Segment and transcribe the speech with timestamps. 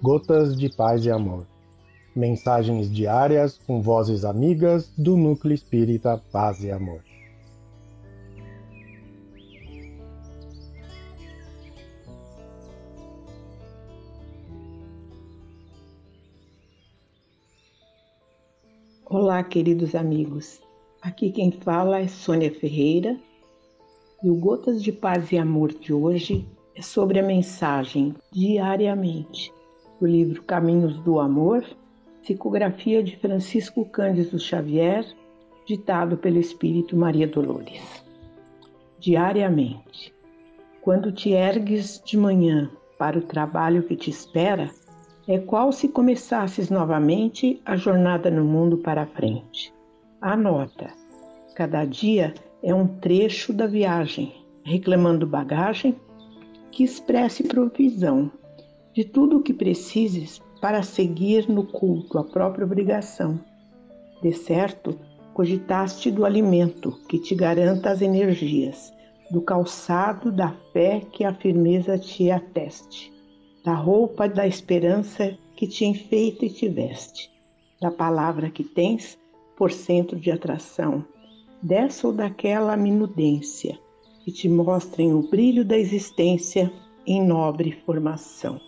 [0.00, 1.44] Gotas de Paz e Amor.
[2.14, 7.02] Mensagens diárias com vozes amigas do Núcleo Espírita Paz e Amor.
[19.04, 20.60] Olá, queridos amigos.
[21.02, 23.18] Aqui quem fala é Sônia Ferreira
[24.22, 29.52] e o Gotas de Paz e Amor de hoje é sobre a mensagem Diariamente,
[30.00, 31.64] do livro Caminhos do Amor,
[32.22, 35.04] psicografia de Francisco Cândido Xavier,
[35.66, 38.04] ditado pelo Espírito Maria Dolores.
[38.98, 40.14] Diariamente,
[40.80, 44.70] quando te ergues de manhã para o trabalho que te espera,
[45.26, 49.72] é qual se começasses novamente a jornada no mundo para a frente.
[50.20, 50.90] Anota,
[51.54, 55.94] cada dia é um trecho da viagem, reclamando bagagem
[56.70, 58.30] que expresse provisão
[58.98, 63.38] de tudo o que precises para seguir no culto à própria obrigação.
[64.20, 64.98] De certo,
[65.32, 68.92] cogitaste do alimento que te garanta as energias,
[69.30, 73.16] do calçado da fé que a firmeza te ateste
[73.64, 77.30] da roupa da esperança que te enfeita e te veste,
[77.80, 79.16] da palavra que tens
[79.56, 81.04] por centro de atração,
[81.62, 83.78] dessa ou daquela minudência
[84.24, 86.72] que te mostrem o brilho da existência
[87.06, 88.58] em nobre formação.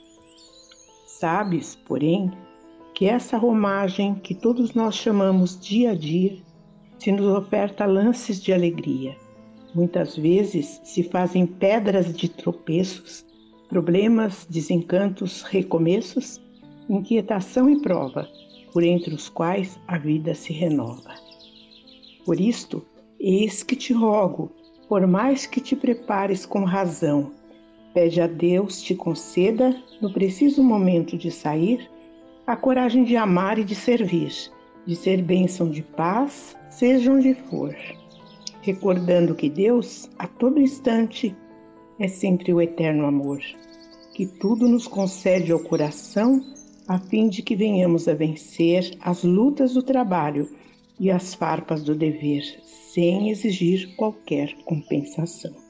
[1.20, 2.32] Sabes, porém,
[2.94, 6.38] que essa romagem que todos nós chamamos dia a dia
[6.98, 9.14] se nos oferta lances de alegria.
[9.74, 13.26] Muitas vezes se fazem pedras de tropeços
[13.68, 16.40] problemas, desencantos, recomeços,
[16.88, 18.26] inquietação e prova,
[18.72, 21.14] por entre os quais a vida se renova.
[22.24, 22.82] Por isto,
[23.20, 24.50] eis que te rogo,
[24.88, 27.30] por mais que te prepares com razão,
[27.92, 31.90] pede a Deus te conceda, no preciso momento de sair,
[32.46, 34.32] a coragem de amar e de servir,
[34.86, 37.74] de ser bênção de paz, seja onde for,
[38.62, 41.34] recordando que Deus, a todo instante,
[41.98, 43.40] é sempre o eterno amor,
[44.14, 46.42] que tudo nos concede ao coração,
[46.88, 50.48] a fim de que venhamos a vencer as lutas do trabalho
[50.98, 52.42] e as farpas do dever,
[52.92, 55.69] sem exigir qualquer compensação.